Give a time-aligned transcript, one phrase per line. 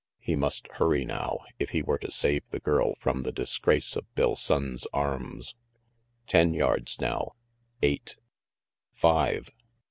[0.19, 3.95] He must hurry now, if he were to save the girl from the dis grace
[3.95, 5.53] of Bill Sonnes' arms.
[6.25, 7.33] Ten yards now,
[7.83, 8.17] eight,
[8.93, 9.51] five.